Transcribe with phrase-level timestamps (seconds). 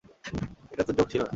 [0.71, 1.29] এটা তো জোক ছিল না।